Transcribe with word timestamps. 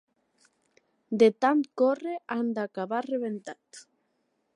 De 1.23 1.27
tant 1.45 1.61
córrer 1.81 2.15
han 2.37 2.49
d'acabar 2.59 3.03
rebentats. 3.09 3.85